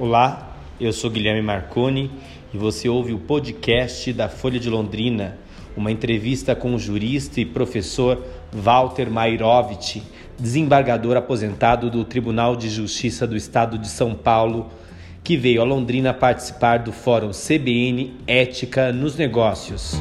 [0.00, 2.08] Olá, eu sou Guilherme Marconi
[2.54, 5.36] e você ouve o podcast da Folha de Londrina,
[5.76, 10.00] uma entrevista com o jurista e professor Walter Mairovich,
[10.38, 14.70] desembargador aposentado do Tribunal de Justiça do Estado de São Paulo,
[15.24, 20.00] que veio a Londrina participar do Fórum CBN Ética nos Negócios.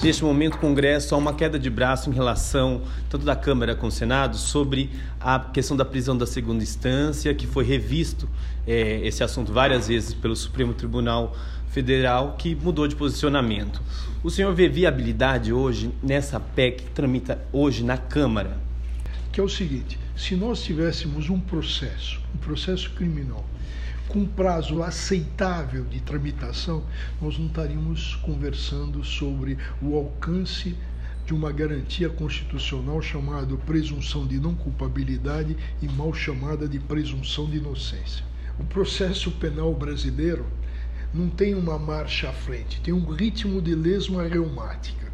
[0.00, 3.90] Neste momento, o Congresso há uma queda de braço em relação, tanto da Câmara como
[3.90, 4.90] do Senado, sobre
[5.20, 8.28] a questão da prisão da segunda instância, que foi revisto
[8.64, 11.36] é, esse assunto várias vezes pelo Supremo Tribunal
[11.70, 13.82] Federal, que mudou de posicionamento.
[14.22, 18.56] O senhor vê viabilidade hoje nessa PEC que tramita hoje na Câmara?
[19.32, 23.44] Que é o seguinte: se nós tivéssemos um processo, um processo criminal,
[24.08, 26.82] com prazo aceitável de tramitação,
[27.20, 30.74] nós não estaríamos conversando sobre o alcance
[31.26, 37.58] de uma garantia constitucional chamada presunção de não culpabilidade e mal chamada de presunção de
[37.58, 38.24] inocência.
[38.58, 40.46] O processo penal brasileiro
[41.12, 45.12] não tem uma marcha à frente, tem um ritmo de lesma reumática.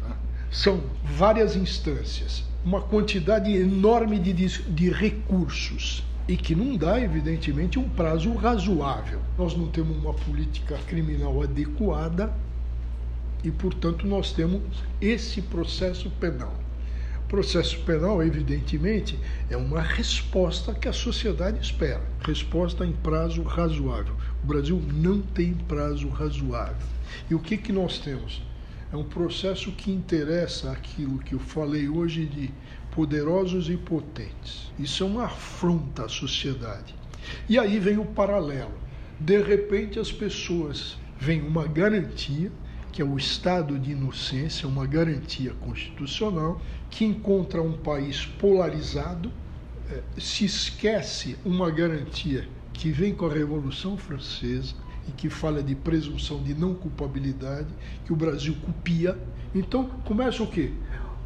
[0.00, 0.16] Tá?
[0.50, 7.88] São várias instâncias, uma quantidade enorme de, de recursos e que não dá, evidentemente, um
[7.88, 9.20] prazo razoável.
[9.36, 12.32] Nós não temos uma política criminal adequada
[13.42, 14.62] e, portanto, nós temos
[15.00, 16.54] esse processo penal.
[17.28, 24.14] Processo penal, evidentemente, é uma resposta que a sociedade espera resposta em prazo razoável.
[24.44, 26.86] O Brasil não tem prazo razoável.
[27.30, 28.42] E o que, que nós temos?
[28.92, 32.50] É um processo que interessa aquilo que eu falei hoje de
[32.92, 34.70] poderosos e potentes.
[34.78, 36.94] Isso é uma afronta à sociedade.
[37.48, 38.74] E aí vem o paralelo.
[39.18, 42.52] De repente as pessoas veem uma garantia,
[42.92, 49.32] que é o estado de inocência, uma garantia constitucional, que encontra um país polarizado,
[49.90, 54.74] eh, se esquece uma garantia que vem com a Revolução Francesa,
[55.08, 57.68] e que fala de presunção de não culpabilidade,
[58.04, 59.18] que o Brasil copia.
[59.54, 60.72] Então começa o quê?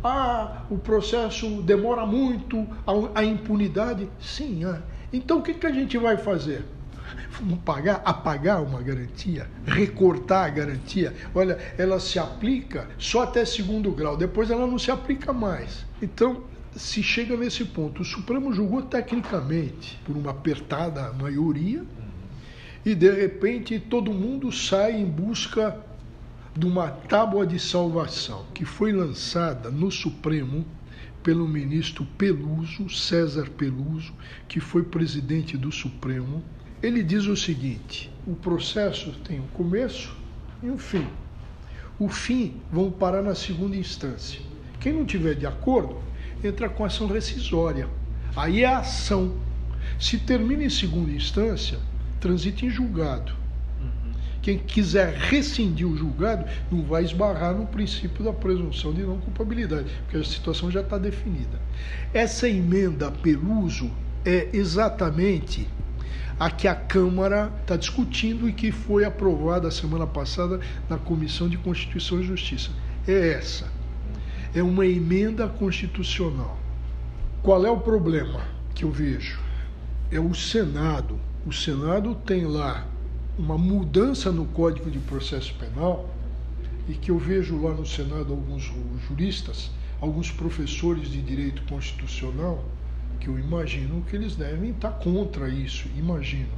[0.02, 2.66] Ah, o processo demora muito,
[3.14, 4.08] a, impunidade.
[4.20, 4.80] Sim, ah.
[5.12, 6.64] então o que, que a gente vai fazer?
[7.40, 11.14] Vamos pagar, apagar uma garantia, recortar a garantia.
[11.34, 15.84] Olha, ela se aplica só até segundo grau, depois ela não se aplica mais.
[16.00, 21.84] Então, se chega nesse ponto, o Supremo julgou tecnicamente, por uma apertada maioria,
[22.84, 25.76] e de repente todo mundo sai em busca
[26.56, 30.64] de uma tábua de salvação que foi lançada no Supremo
[31.22, 34.14] pelo ministro Peluso, César Peluso,
[34.48, 36.42] que foi presidente do Supremo.
[36.82, 40.16] Ele diz o seguinte: o processo tem um começo
[40.62, 41.06] e um fim.
[41.98, 44.40] O fim vão parar na segunda instância.
[44.80, 45.98] Quem não tiver de acordo
[46.42, 47.88] entra com ação rescisória.
[48.34, 49.36] Aí é a ação.
[49.98, 51.78] Se termina em segunda instância,
[52.18, 53.45] transita em julgado.
[54.46, 59.90] Quem quiser rescindir o julgado não vai esbarrar no princípio da presunção de não culpabilidade,
[60.04, 61.60] porque a situação já está definida.
[62.14, 63.90] Essa emenda Peluso
[64.24, 65.66] é exatamente
[66.38, 71.58] a que a Câmara está discutindo e que foi aprovada semana passada na Comissão de
[71.58, 72.70] Constituição e Justiça.
[73.04, 73.66] É essa.
[74.54, 76.56] É uma emenda constitucional.
[77.42, 78.42] Qual é o problema
[78.76, 79.40] que eu vejo?
[80.08, 82.84] É o Senado o Senado tem lá
[83.38, 86.08] uma mudança no Código de Processo Penal
[86.88, 88.72] e que eu vejo lá no Senado alguns
[89.06, 89.70] juristas,
[90.00, 92.64] alguns professores de direito constitucional,
[93.20, 96.48] que eu imagino que eles devem estar contra isso, imagino.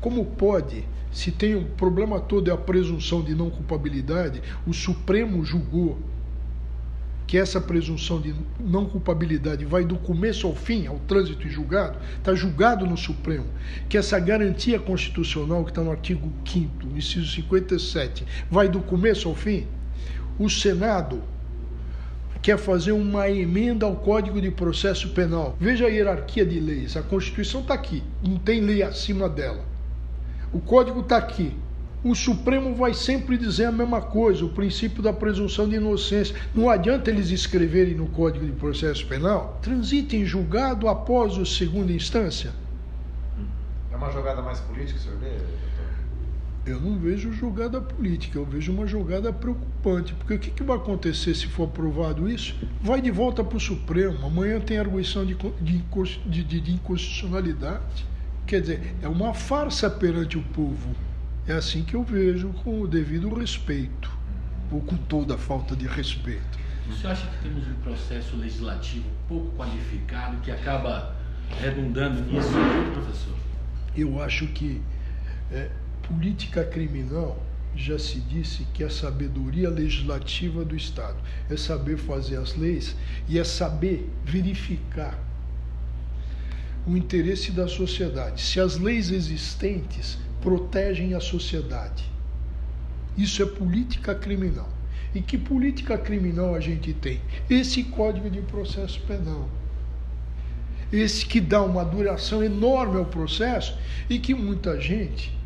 [0.00, 5.44] Como pode, se tem um problema todo é a presunção de não culpabilidade, o Supremo
[5.44, 5.98] julgou
[7.26, 11.98] que essa presunção de não culpabilidade vai do começo ao fim, ao trânsito e julgado,
[12.18, 13.46] está julgado no Supremo,
[13.88, 19.34] que essa garantia constitucional que está no artigo 5 inciso 57, vai do começo ao
[19.34, 19.66] fim,
[20.38, 21.22] o Senado
[22.40, 25.56] quer fazer uma emenda ao Código de Processo Penal.
[25.58, 26.96] Veja a hierarquia de leis.
[26.96, 29.64] A Constituição está aqui, não tem lei acima dela.
[30.52, 31.52] O Código está aqui
[32.06, 36.36] o Supremo vai sempre dizer a mesma coisa, o princípio da presunção de inocência.
[36.54, 42.52] Não adianta eles escreverem no Código de Processo Penal, transitem julgado após a segunda instância.
[43.90, 45.32] É uma jogada mais política, senhor vê?
[46.64, 50.14] Eu não vejo jogada política, eu vejo uma jogada preocupante.
[50.14, 52.56] Porque o que, que vai acontecer se for aprovado isso?
[52.80, 54.24] Vai de volta para o Supremo.
[54.24, 55.82] Amanhã tem arguição de, de,
[56.44, 58.06] de, de inconstitucionalidade.
[58.46, 60.94] Quer dizer, é uma farsa perante o povo.
[61.48, 64.10] É assim que eu vejo, com o devido respeito,
[64.70, 66.58] ou com toda a falta de respeito.
[66.94, 71.16] Senhor acha que temos um processo legislativo pouco qualificado que acaba
[71.60, 72.48] redundando nisso,
[72.92, 73.34] professor?
[73.96, 74.80] Eu acho que
[75.52, 75.70] é,
[76.02, 77.42] política criminal
[77.74, 81.16] já se disse que é a sabedoria legislativa do Estado.
[81.50, 82.96] É saber fazer as leis
[83.28, 85.18] e é saber verificar
[86.86, 88.40] o interesse da sociedade.
[88.40, 92.08] Se as leis existentes protegem a sociedade.
[93.18, 94.68] Isso é política criminal.
[95.12, 97.20] E que política criminal a gente tem?
[97.50, 99.48] Esse Código de Processo Penal.
[100.92, 103.76] Esse que dá uma duração enorme ao processo
[104.08, 105.36] e que muita gente,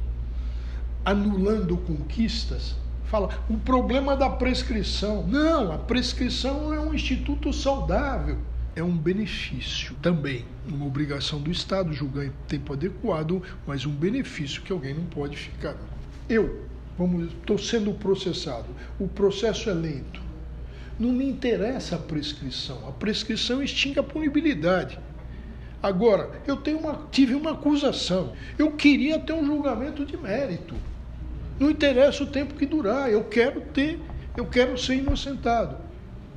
[1.02, 2.76] anulando conquistas,
[3.06, 5.26] fala o problema da prescrição.
[5.26, 8.36] Não, a prescrição é um instituto saudável
[8.74, 14.62] é um benefício também, uma obrigação do Estado julgar em tempo adequado, mas um benefício
[14.62, 15.76] que alguém não pode ficar.
[16.28, 16.64] Eu,
[17.28, 18.68] estou sendo processado,
[18.98, 20.20] o processo é lento.
[20.98, 22.86] Não me interessa a prescrição.
[22.86, 24.98] A prescrição extingue a punibilidade.
[25.82, 28.34] Agora, eu uma, tive uma acusação.
[28.58, 30.74] Eu queria ter um julgamento de mérito.
[31.58, 33.10] Não interessa o tempo que durar.
[33.10, 33.98] Eu quero ter,
[34.36, 35.89] eu quero ser inocentado.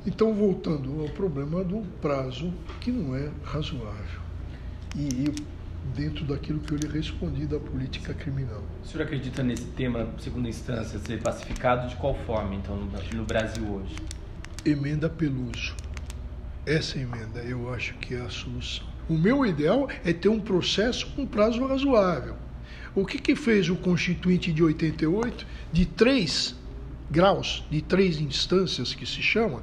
[0.06, 4.20] Então, voltando ao problema do prazo, que não é razoável.
[4.94, 5.32] E,
[5.94, 8.62] dentro daquilo que eu lhe respondi da política criminal.
[8.82, 13.64] O senhor acredita nesse tema, segunda instância, ser pacificado de qual forma, então, no Brasil
[13.66, 13.96] hoje?
[14.64, 15.74] Emenda Peluso.
[16.66, 18.86] Essa emenda eu acho que é a solução.
[19.08, 22.36] O meu ideal é ter um processo com prazo razoável.
[22.94, 26.54] O que, que fez o Constituinte de 88, de três
[27.10, 29.62] graus, de três instâncias que se chama,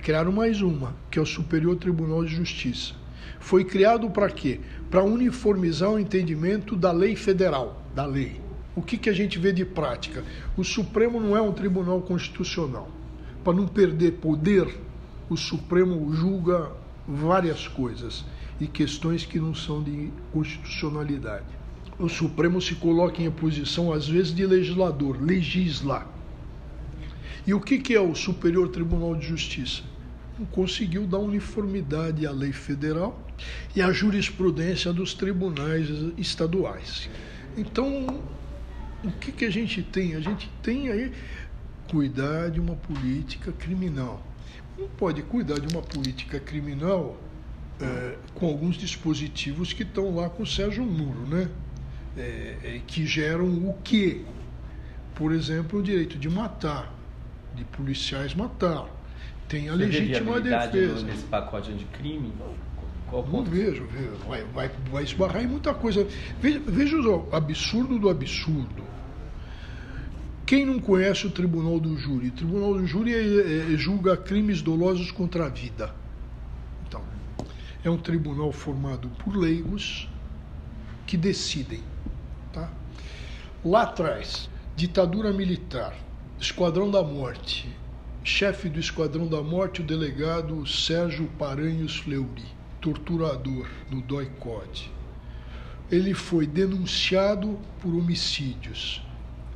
[0.00, 2.94] criaram mais uma, que é o Superior Tribunal de Justiça.
[3.38, 4.60] Foi criado para quê?
[4.90, 8.40] Para uniformizar o entendimento da lei federal, da lei.
[8.74, 10.24] O que, que a gente vê de prática?
[10.56, 12.88] O Supremo não é um tribunal constitucional.
[13.44, 14.78] Para não perder poder,
[15.28, 16.70] o Supremo julga
[17.06, 18.24] várias coisas
[18.60, 21.46] e questões que não são de constitucionalidade.
[21.98, 26.06] O Supremo se coloca em posição, às vezes, de legislador, legisla.
[27.46, 29.82] E o que, que é o Superior Tribunal de Justiça?
[30.46, 33.20] conseguiu dar uniformidade à lei federal
[33.74, 37.08] e à jurisprudência dos tribunais estaduais.
[37.56, 38.22] Então,
[39.04, 40.14] o que, que a gente tem?
[40.14, 41.12] A gente tem aí
[41.90, 44.22] cuidar de uma política criminal.
[44.78, 47.18] Não pode cuidar de uma política criminal
[47.80, 51.48] é, com alguns dispositivos que estão lá com o Sérgio Muro, né?
[52.16, 54.22] É, é, que geram o quê?
[55.14, 56.92] Por exemplo, o direito de matar,
[57.54, 58.86] de policiais matar
[59.48, 61.04] tem a Você legítima defesa.
[61.04, 62.32] nesse pacote de crime?
[63.08, 64.14] Qual não vejo, vejo.
[64.28, 66.06] Vai, vai, vai esbarrar em muita coisa.
[66.40, 68.84] Veja, veja o absurdo do absurdo.
[70.46, 72.28] Quem não conhece o Tribunal do Júri?
[72.28, 75.92] O Tribunal do Júri é, é, julga crimes dolosos contra a vida.
[76.86, 77.02] Então,
[77.84, 80.08] é um tribunal formado por leigos
[81.06, 81.82] que decidem.
[82.52, 82.68] Tá?
[83.64, 85.94] Lá atrás, ditadura militar,
[86.40, 87.68] Esquadrão da Morte,
[88.24, 92.46] chefe do Esquadrão da Morte, o delegado Sérgio Paranhos Fleury,
[92.80, 94.90] torturador no DOI-CODE.
[95.90, 99.02] Ele foi denunciado por homicídios.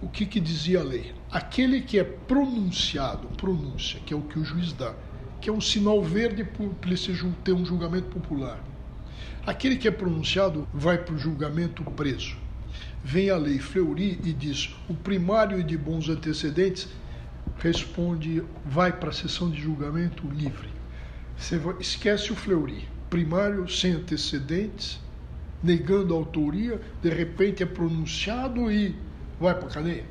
[0.02, 1.14] O que, que dizia a lei?
[1.30, 4.94] Aquele que é pronunciado, pronúncia, que é o que o juiz dá,
[5.40, 8.62] que é um sinal verde para ele ter um julgamento popular.
[9.46, 12.43] Aquele que é pronunciado vai para o julgamento preso.
[13.04, 16.88] Vem a lei Fleury e diz: o primário de bons antecedentes
[17.58, 20.70] responde, vai para a sessão de julgamento livre.
[21.36, 24.98] Você esquece o Fleury, primário sem antecedentes,
[25.62, 28.96] negando a autoria, de repente é pronunciado e
[29.38, 30.06] vai para a cadeia.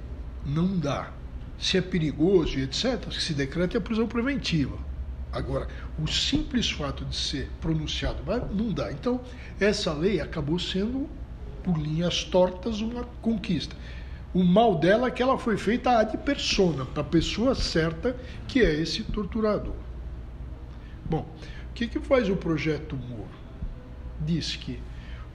[0.46, 1.12] Não dá.
[1.58, 4.78] Se é perigoso e etc., se decreta a prisão preventiva.
[5.32, 5.68] Agora,
[6.00, 8.22] o simples fato de ser pronunciado
[8.54, 8.92] não dá.
[8.92, 9.20] Então,
[9.60, 11.10] essa lei acabou sendo,
[11.64, 13.76] por linhas tortas, uma conquista.
[14.34, 18.16] O mal dela é que ela foi feita ad persona, para a pessoa certa,
[18.48, 19.76] que é esse torturador.
[21.10, 21.28] Bom,
[21.70, 23.28] o que, que faz o projeto Moro?
[24.20, 24.80] Diz que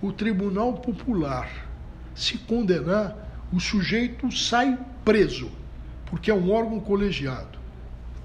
[0.03, 1.49] o Tribunal Popular,
[2.15, 3.17] se condenar,
[3.53, 5.51] o sujeito sai preso,
[6.07, 7.59] porque é um órgão colegiado.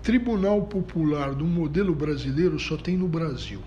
[0.01, 3.62] Tribunal Popular do modelo brasileiro só tem no Brasil.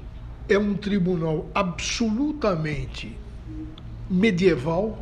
[0.49, 3.17] É um tribunal absolutamente
[4.09, 4.99] medieval,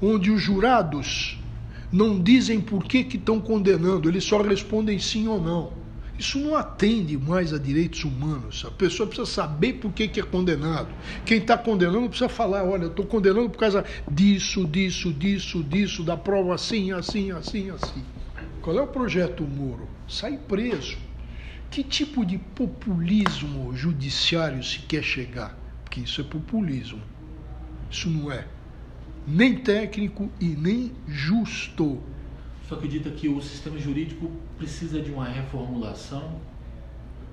[0.00, 1.38] onde os jurados
[1.90, 5.72] não dizem por que estão condenando, eles só respondem sim ou não.
[6.18, 8.64] Isso não atende mais a direitos humanos.
[8.66, 10.88] A pessoa precisa saber por que, que é condenado.
[11.26, 16.16] Quem está condenando precisa falar: olha, estou condenando por causa disso, disso, disso, disso, da
[16.16, 18.04] prova assim, assim, assim, assim.
[18.62, 19.88] Qual é o projeto Moro?
[20.08, 20.96] Sai preso.
[21.68, 25.64] Que tipo de populismo judiciário se quer chegar?
[25.94, 27.00] porque isso é populismo.
[27.94, 28.44] Isso não é
[29.24, 32.00] nem técnico e nem justo.
[32.68, 36.40] Só acredita que o sistema jurídico precisa de uma reformulação?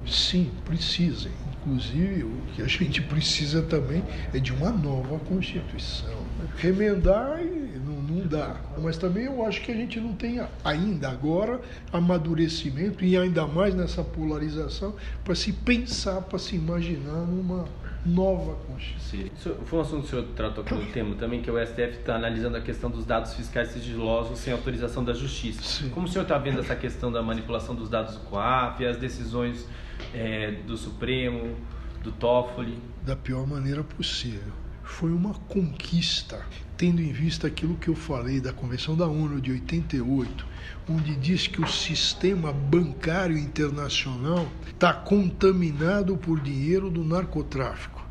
[0.06, 1.30] Sim, precisa.
[1.50, 6.26] Inclusive, o que a gente precisa também é de uma nova Constituição.
[6.58, 7.40] Remendar
[7.84, 8.62] não, não dá.
[8.78, 11.60] Mas também eu acho que a gente não tem ainda agora
[11.92, 17.66] amadurecimento e ainda mais nessa polarização para se pensar, para se imaginar numa
[18.06, 19.56] nova Constituição.
[19.66, 22.16] Foi um assunto que o senhor tratou aqui no tema também, que o STF está
[22.16, 25.62] analisando a questão dos dados fiscais sigilosos sem autorização da Justiça.
[25.62, 25.90] Sim.
[25.90, 29.68] Como o senhor está vendo essa questão da manipulação dos dados do COAF, as decisões
[30.14, 31.56] é, do Supremo,
[32.04, 32.78] do Toffoli?
[33.04, 34.61] Da pior maneira possível.
[34.92, 36.46] Foi uma conquista,
[36.78, 40.46] tendo em vista aquilo que eu falei da Convenção da ONU de 88,
[40.88, 48.06] onde diz que o sistema bancário internacional está contaminado por dinheiro do narcotráfico.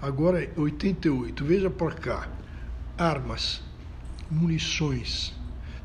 [0.00, 2.28] Agora é 88, veja para cá:
[2.96, 3.60] armas,
[4.30, 5.34] munições,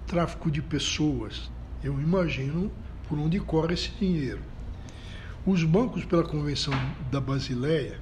[0.06, 1.52] tráfico de pessoas.
[1.84, 2.72] Eu imagino
[3.10, 4.42] por onde corre esse dinheiro.
[5.46, 6.74] Os bancos, pela Convenção
[7.12, 8.00] da Basileia,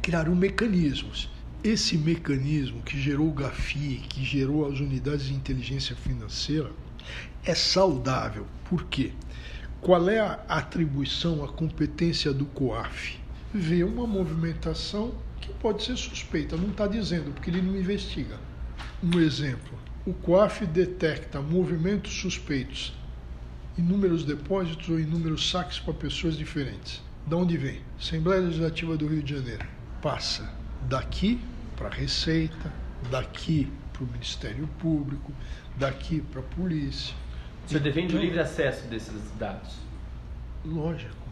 [0.00, 1.37] criaram mecanismos.
[1.62, 6.70] Esse mecanismo que gerou o GAFI, que gerou as unidades de inteligência financeira,
[7.44, 8.46] é saudável.
[8.68, 9.10] Por quê?
[9.80, 13.18] Qual é a atribuição, a competência do COAF?
[13.52, 18.38] Ver uma movimentação que pode ser suspeita, não está dizendo, porque ele não investiga.
[19.02, 22.96] Um exemplo: o COAF detecta movimentos suspeitos
[23.76, 27.02] inúmeros depósitos ou inúmeros saques para pessoas diferentes.
[27.26, 27.80] Da onde vem?
[27.98, 29.66] Assembleia Legislativa do Rio de Janeiro.
[30.00, 31.40] Passa daqui
[31.76, 32.72] para a Receita,
[33.10, 35.32] daqui para o Ministério Público,
[35.76, 37.14] daqui para a polícia.
[37.66, 39.76] Você defende o livre acesso desses dados?
[40.64, 41.28] Lógico.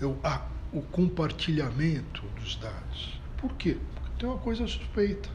[0.00, 3.20] Eu, ah, o compartilhamento dos dados.
[3.36, 3.76] Por quê?
[3.94, 5.28] Porque tem uma coisa suspeita.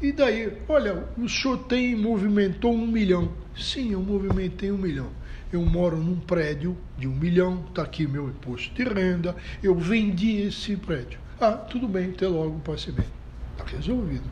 [0.00, 3.32] E daí, olha, o senhor tem, movimentou um milhão.
[3.56, 5.10] Sim, eu movimentei um milhão.
[5.52, 10.40] Eu moro num prédio de um milhão, está aqui meu imposto de renda, eu vendi
[10.40, 11.18] esse prédio.
[11.46, 13.04] Ah, tudo bem, até logo, passe bem.
[13.52, 14.24] Está resolvido.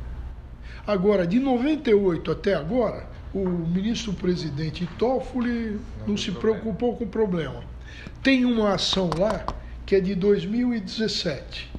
[0.87, 7.63] Agora, de 98 até agora, o ministro-presidente Toffoli não, não se preocupou com o problema.
[8.23, 9.45] Tem uma ação lá
[9.85, 11.71] que é de 2017,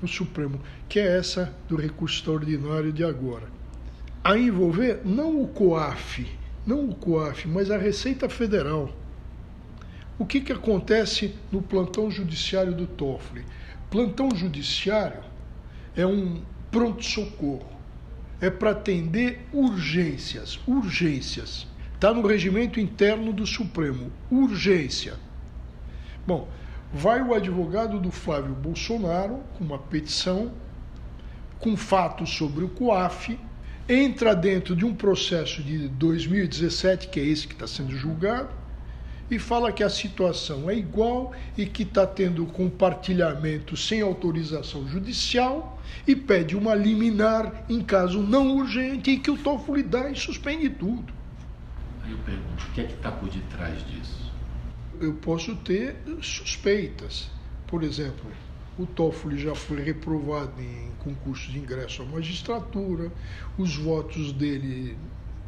[0.00, 3.48] no Supremo, que é essa do recurso extraordinário de agora.
[4.24, 6.26] A envolver não o COAF,
[6.66, 8.90] não o COAF, mas a Receita Federal.
[10.18, 13.44] O que, que acontece no plantão judiciário do Toffoli?
[13.90, 15.22] Plantão judiciário
[15.96, 17.66] é um pronto-socorro,
[18.40, 21.66] é para atender urgências, urgências.
[21.94, 25.14] Está no regimento interno do Supremo, urgência.
[26.26, 26.46] Bom,
[26.92, 30.52] vai o advogado do Flávio Bolsonaro com uma petição
[31.58, 33.38] com fatos sobre o COAF,
[33.88, 38.50] entra dentro de um processo de 2017, que é esse que está sendo julgado,
[39.30, 45.78] e fala que a situação é igual e que está tendo compartilhamento sem autorização judicial
[46.06, 50.70] e pede uma liminar em caso não urgente e que o Toffoli dá e suspende
[50.70, 51.12] tudo.
[52.04, 54.32] Aí eu pergunto, o que é que está por detrás disso?
[55.00, 57.30] Eu posso ter suspeitas.
[57.66, 58.30] Por exemplo,
[58.78, 63.12] o Toffoli já foi reprovado em concurso de ingresso à magistratura,
[63.58, 64.96] os votos dele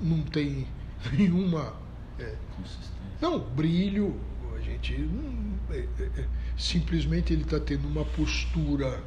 [0.00, 0.66] não tem
[1.12, 1.74] nenhuma.
[2.20, 2.34] É,
[3.20, 4.18] não, brilho.
[4.56, 5.08] A gente.
[5.70, 6.24] é, é,
[6.56, 9.02] simplesmente ele está tendo uma postura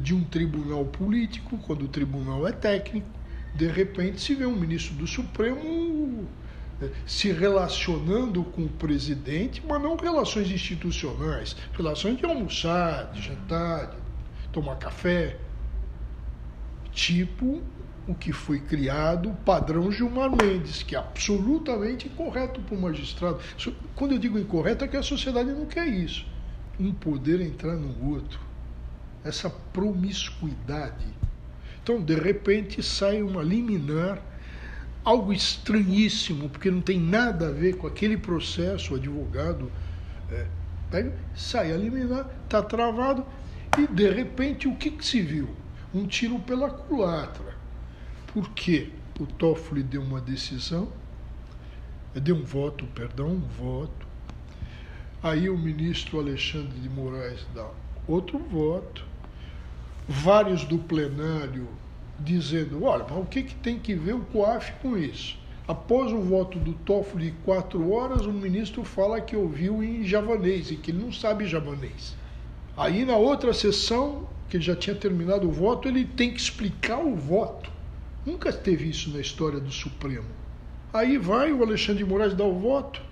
[0.00, 3.08] de um tribunal político, quando o tribunal é técnico.
[3.54, 6.28] De repente se vê um ministro do Supremo
[7.06, 13.90] se relacionando com o presidente, mas não relações institucionais, relações de almoçar, de jantar,
[14.42, 15.38] de tomar café.
[16.92, 17.62] Tipo
[18.06, 23.38] o que foi criado, o padrão Gilmar Mendes, que é absolutamente incorreto para o magistrado.
[23.94, 26.26] Quando eu digo incorreto, é que a sociedade não quer isso.
[26.78, 28.40] Um poder entrar no outro.
[29.24, 31.06] Essa promiscuidade.
[31.82, 34.20] Então, de repente, sai uma liminar
[35.04, 39.70] algo estranhíssimo, porque não tem nada a ver com aquele processo, o advogado
[40.30, 40.46] é,
[40.90, 43.24] pega, sai a liminar, está travado,
[43.78, 45.48] e de repente o que, que se viu?
[45.92, 47.53] Um tiro pela culatra.
[48.34, 48.88] Por quê?
[49.20, 50.88] O Toffoli deu uma decisão,
[52.12, 54.08] deu um voto, perdão, um voto.
[55.22, 57.70] Aí o ministro Alexandre de Moraes dá
[58.08, 59.04] outro voto.
[60.08, 61.68] Vários do plenário
[62.18, 65.38] dizendo, olha, mas o que, que tem que ver o COAF com isso?
[65.68, 70.76] Após o voto do Toffoli quatro horas, o ministro fala que ouviu em javanês e
[70.76, 72.16] que ele não sabe javanês.
[72.76, 76.98] Aí na outra sessão, porque ele já tinha terminado o voto, ele tem que explicar
[76.98, 77.72] o voto.
[78.24, 80.28] Nunca teve isso na história do Supremo.
[80.92, 83.02] Aí vai o Alexandre de Moraes dar o voto.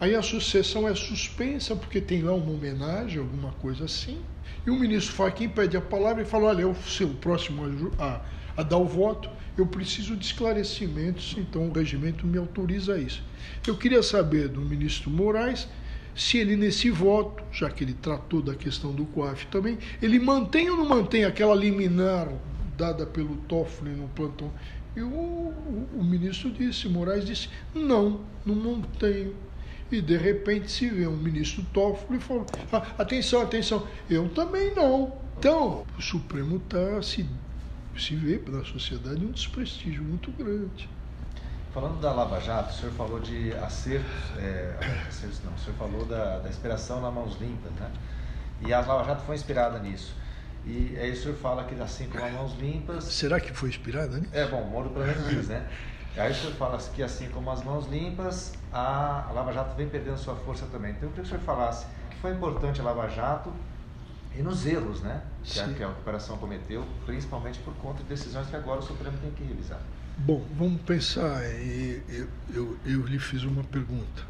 [0.00, 4.18] Aí a sucessão é suspensa, porque tem lá uma homenagem, alguma coisa assim.
[4.66, 7.62] E o ministro Fachin pede a palavra e fala: Olha, eu sou o próximo
[7.98, 8.20] a,
[8.56, 13.22] a dar o voto, eu preciso de esclarecimentos, então o regimento me autoriza isso.
[13.66, 15.68] Eu queria saber do ministro Moraes
[16.14, 20.70] se ele nesse voto, já que ele tratou da questão do COAF também, ele mantém
[20.70, 22.28] ou não mantém aquela liminar
[22.76, 24.50] dada pelo Toffoli no plantão.
[24.94, 29.34] E o, o, o ministro disse, Moraes disse, não, não mantenho.
[29.90, 34.74] E de repente se vê um ministro Toffoli e fala, ah, atenção, atenção, eu também
[34.74, 35.12] não.
[35.38, 37.28] Então, o Supremo está se,
[37.96, 40.88] se vê pela sociedade um desprestígio muito grande.
[41.74, 46.06] Falando da Lava Jato, o senhor falou de acertos, é, acertos não, o senhor falou
[46.06, 47.90] da, da inspiração na mãos limpas, né?
[48.66, 50.14] E a Lava Jato foi inspirada nisso.
[50.66, 53.04] E aí o senhor fala que assim como as mãos limpas.
[53.04, 54.26] Será que foi inspirada, né?
[54.32, 55.64] É, bom, Moro pelo menos diz, né?
[56.16, 60.18] Aí o senhor fala que assim como as mãos limpas, a Lava Jato vem perdendo
[60.18, 60.90] sua força também.
[60.90, 63.52] Então eu queria que o senhor falasse que foi importante a Lava Jato
[64.34, 65.22] e nos erros, né?
[65.44, 69.16] Que a, que a operação cometeu, principalmente por conta de decisões que agora o Supremo
[69.18, 69.80] tem que revisar.
[70.18, 71.44] Bom, vamos pensar.
[72.08, 74.22] Eu, eu, eu lhe fiz uma pergunta.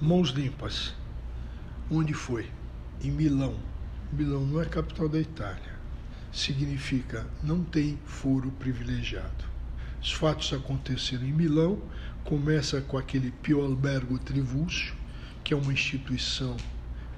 [0.00, 0.94] Mãos limpas.
[1.90, 2.48] Onde foi?
[3.02, 3.56] Em Milão.
[4.12, 5.76] Milão não é capital da Itália.
[6.32, 9.44] Significa não tem foro privilegiado.
[10.02, 11.80] Os fatos aconteceram em Milão.
[12.24, 14.94] Começa com aquele Pio Albergo Trivulzio,
[15.44, 16.56] que é uma instituição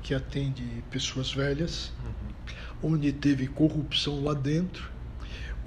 [0.02, 1.92] que atende pessoas velhas,
[2.82, 2.92] uhum.
[2.92, 4.98] onde teve corrupção lá dentro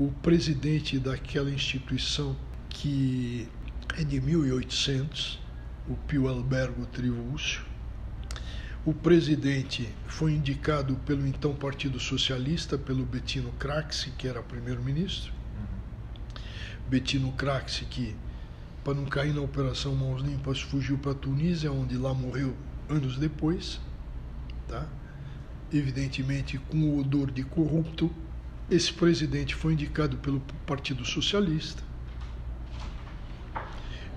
[0.01, 2.36] o presidente daquela instituição
[2.70, 3.48] que
[3.98, 5.40] é de 1800,
[5.88, 7.62] o Pio Albergo Trivulzio.
[8.84, 15.32] O presidente foi indicado pelo então Partido Socialista, pelo Bettino Craxi, que era primeiro-ministro.
[15.56, 16.42] Uhum.
[16.90, 18.16] Bettino Craxi, que,
[18.84, 22.55] para não cair na Operação Mãos Limpas, fugiu para a Tunísia, onde lá morreu
[22.90, 23.79] anos depois.
[24.68, 24.88] Tá?
[25.72, 28.12] Evidentemente com o odor de corrupto
[28.72, 31.84] esse presidente foi indicado pelo Partido Socialista.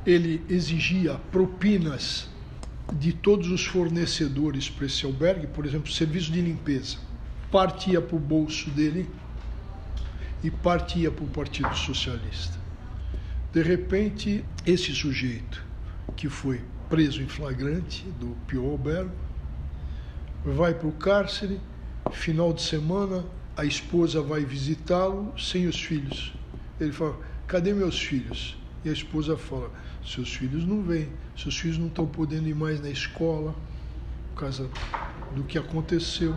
[0.06, 2.28] Ele exigia propinas
[2.92, 6.98] de todos os fornecedores para esse albergue, por exemplo, serviço de limpeza.
[7.50, 9.08] Parte ia para o bolso dele
[10.42, 12.58] e parte ia para o Partido Socialista.
[13.52, 15.64] De repente, esse sujeito,
[16.16, 19.14] que foi preso em flagrante do Pio Albergo,
[20.44, 21.60] vai para o cárcere,
[22.12, 23.24] final de semana,
[23.56, 26.34] a esposa vai visitá-lo sem os filhos.
[26.80, 28.56] Ele fala: Cadê meus filhos?
[28.84, 29.70] E a esposa fala:
[30.04, 33.54] Seus filhos não vêm, seus filhos não estão podendo ir mais na escola
[34.34, 34.68] por causa
[35.34, 36.34] do que aconteceu.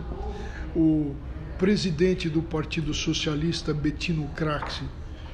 [0.74, 1.14] O
[1.58, 4.84] presidente do Partido Socialista, Bettino Craxi,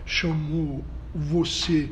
[0.04, 1.90] chamou você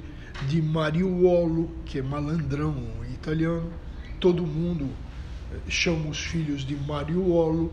[0.49, 2.77] de Mariuolo, que é malandrão
[3.13, 3.71] italiano.
[4.19, 4.89] Todo mundo
[5.53, 7.73] eh, chama os filhos de Mariuolo.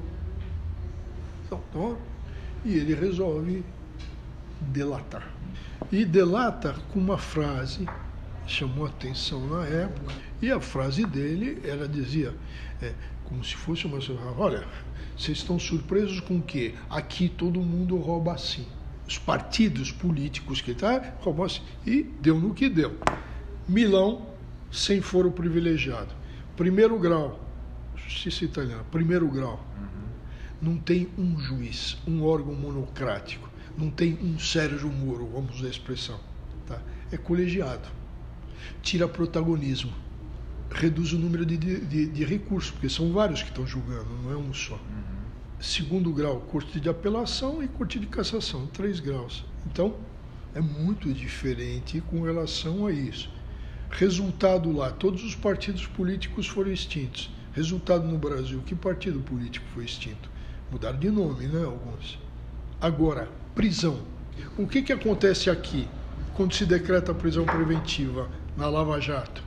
[1.46, 1.98] Então,
[2.64, 3.64] e ele resolve
[4.60, 5.28] delatar.
[5.92, 7.88] E delata com uma frase,
[8.46, 12.34] chamou atenção na época, e a frase dele era dizia,
[12.82, 12.94] é,
[13.26, 14.00] como se fosse uma
[14.38, 14.66] olha,
[15.18, 16.76] vocês estão surpresos com o quê?
[16.90, 18.66] Aqui todo mundo rouba assim.
[19.08, 21.62] Os partidos políticos que tá roubam assim.
[21.86, 22.96] E deu no que deu.
[23.68, 24.28] Milão
[24.72, 26.14] sem foro privilegiado.
[26.56, 27.40] Primeiro grau,
[27.96, 29.66] justiça italiana, primeiro grau
[30.62, 35.72] não tem um juiz, um órgão monocrático, não tem um Sérgio Moro, vamos usar a
[35.72, 36.20] expressão.
[36.66, 36.82] Tá?
[37.12, 37.88] É colegiado.
[38.82, 39.94] Tira protagonismo.
[40.72, 44.38] Reduz o número de, de, de recursos, porque são vários que estão julgando, não é
[44.38, 44.76] um só.
[44.76, 45.20] Uhum.
[45.60, 49.44] Segundo grau, corte de apelação e corte de cassação, três graus.
[49.66, 49.98] Então,
[50.54, 53.30] é muito diferente com relação a isso.
[53.90, 57.30] Resultado lá, todos os partidos políticos foram extintos.
[57.54, 60.30] Resultado no Brasil, que partido político foi extinto?
[60.72, 61.66] Mudaram de nome, né?
[61.66, 62.20] Alguns.
[62.82, 64.00] Agora, prisão.
[64.58, 65.86] O que, que acontece aqui
[66.34, 69.44] quando se decreta a prisão preventiva na Lava Jato?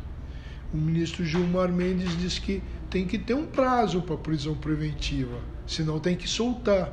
[0.73, 5.99] O ministro Gilmar Mendes diz que tem que ter um prazo para prisão preventiva, senão
[5.99, 6.93] tem que soltar.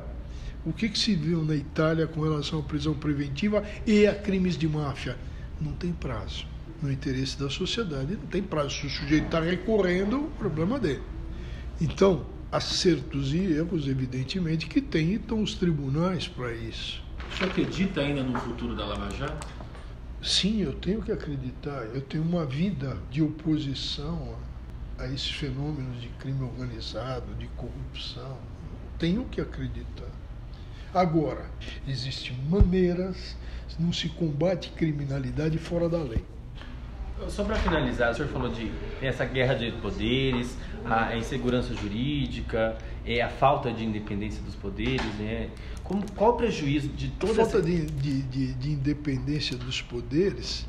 [0.64, 4.56] O que, que se viu na Itália com relação à prisão preventiva e a crimes
[4.56, 5.18] de máfia?
[5.60, 6.46] Não tem prazo.
[6.82, 8.76] No interesse da sociedade, não tem prazo.
[8.76, 11.02] Se o sujeito está recorrendo, o problema dele.
[11.78, 17.02] Então, acertos e erros, evidentemente, que tem então os tribunais para isso.
[17.30, 19.46] Você acredita ainda no futuro da Lava Jato?
[20.22, 21.86] Sim, eu tenho que acreditar.
[21.94, 24.36] Eu tenho uma vida de oposição
[24.98, 28.36] a, a esses fenômenos de crime organizado, de corrupção.
[28.98, 30.10] tenho que acreditar.
[30.92, 31.46] Agora,
[31.86, 33.36] existem maneiras,
[33.78, 36.24] não se combate criminalidade fora da lei.
[37.28, 43.20] Só para finalizar, o senhor falou de essa guerra de poderes, a insegurança jurídica, é
[43.20, 45.48] a falta de independência dos poderes, né?
[45.82, 47.62] Como, qual o prejuízo de toda a falta essa...
[47.62, 50.66] de, de, de, de, independência dos poderes,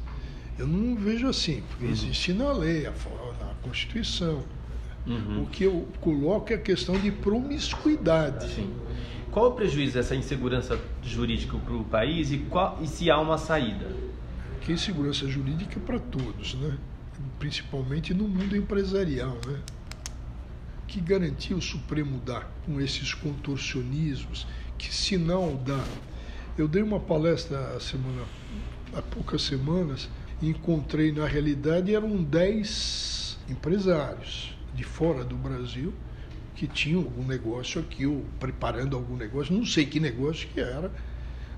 [0.58, 1.92] eu não vejo assim, porque uhum.
[1.92, 4.44] existe na lei, na Constituição.
[5.06, 5.44] Uhum.
[5.44, 8.54] O que eu coloco é a questão de promiscuidade.
[8.54, 8.74] Sim.
[9.32, 13.38] Qual o prejuízo dessa insegurança jurídica para o país e, qual, e se há uma
[13.38, 13.88] saída?
[14.62, 16.78] Que insegurança jurídica é para todos, né?
[17.40, 19.38] principalmente no mundo empresarial.
[19.48, 19.60] Né?
[20.92, 24.46] Que garantia o Supremo dá com esses contorcionismos?
[24.78, 25.82] Que sinal dá?
[26.58, 28.24] Eu dei uma palestra semana,
[28.94, 30.10] há poucas semanas
[30.42, 35.94] e encontrei, na realidade, eram 10 empresários de fora do Brasil
[36.56, 40.92] que tinham algum negócio aqui, ou preparando algum negócio, não sei que negócio que era,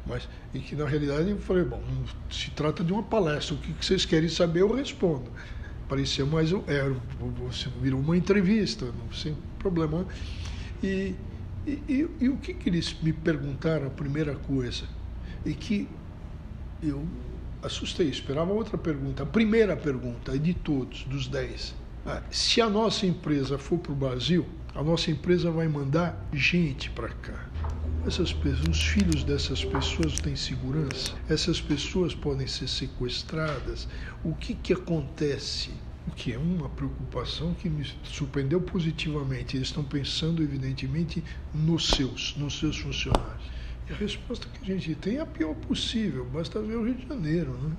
[0.06, 1.82] mas e que na realidade eu falei, bom,
[2.30, 5.32] se trata de uma palestra, o que vocês querem saber eu respondo.
[5.88, 6.96] Parecia mais era, é,
[7.48, 10.06] você virou uma entrevista, sem problema.
[10.82, 11.16] E,
[11.66, 14.86] e, e, e o que, que eles me perguntaram, a primeira coisa,
[15.46, 15.88] e que
[16.82, 17.06] eu
[17.62, 19.24] assustei, esperava outra pergunta.
[19.24, 21.74] A primeira pergunta, de todos, dos dez,
[22.06, 26.90] ah, se a nossa empresa for para o Brasil, a nossa empresa vai mandar gente
[26.90, 27.53] para cá.
[28.06, 31.14] Essas pessoas, os filhos dessas pessoas têm segurança?
[31.30, 33.88] Essas pessoas podem ser sequestradas?
[34.26, 35.72] O que, que acontece?
[36.06, 39.56] O que é uma preocupação que me surpreendeu positivamente.
[39.56, 43.50] Eles estão pensando, evidentemente, nos seus, nos seus funcionários.
[43.90, 46.26] E a resposta que a gente tem é a pior possível.
[46.26, 47.74] Basta ver o Rio de Janeiro, né?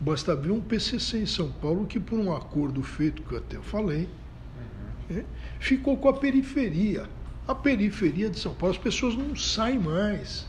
[0.00, 3.60] Basta ver um PCC em São Paulo que, por um acordo feito, que eu até
[3.60, 4.08] falei,
[5.10, 5.18] uhum.
[5.18, 5.24] é,
[5.58, 7.08] ficou com a periferia.
[7.46, 10.46] A periferia de São Paulo, as pessoas não saem mais.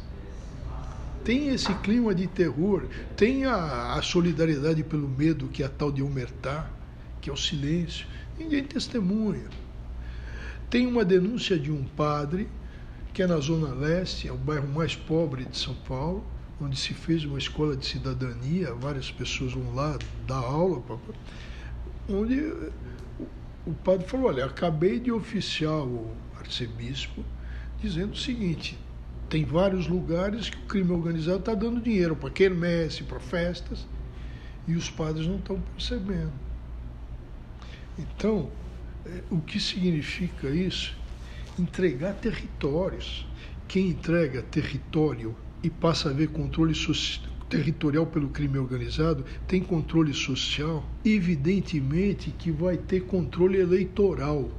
[1.24, 5.92] Tem esse clima de terror, tem a, a solidariedade pelo medo, que é a tal
[5.92, 6.70] de omertar,
[7.22, 8.06] que é o silêncio.
[8.38, 9.48] Ninguém testemunha.
[10.70, 12.48] Tem uma denúncia de um padre,
[13.14, 16.24] que é na Zona Leste, é o bairro mais pobre de São Paulo,
[16.60, 20.84] onde se fez uma escola de cidadania, várias pessoas vão lá dar aula,
[22.10, 22.40] onde
[23.66, 25.86] o padre falou, olha, acabei de oficiar
[26.44, 27.24] arcebispo
[27.82, 28.78] dizendo o seguinte,
[29.30, 33.86] tem vários lugares que o crime organizado está dando dinheiro para quermesse, para festas,
[34.68, 36.32] e os padres não estão percebendo.
[37.98, 38.50] Então,
[39.06, 40.96] é, o que significa isso?
[41.60, 43.28] Entregar territórios.
[43.68, 46.74] Quem entrega território e passa a haver controle
[47.50, 54.50] territorial pelo crime organizado, tem controle social, evidentemente que vai ter controle eleitoral.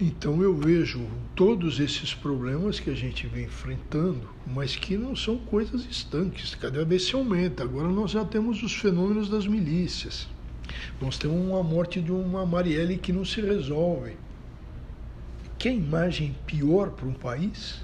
[0.00, 5.36] Então eu vejo todos esses problemas que a gente vem enfrentando, mas que não são
[5.36, 7.62] coisas estanques, cada vez se aumenta.
[7.62, 10.26] Agora nós já temos os fenômenos das milícias.
[11.02, 14.16] Nós temos uma morte de uma Marielle que não se resolve.
[15.58, 17.82] Que imagem pior para um país?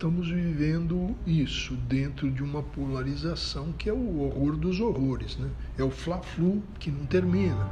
[0.00, 5.50] estamos vivendo isso dentro de uma polarização que é o horror dos horrores, né?
[5.76, 7.68] É o fla-flu que não termina.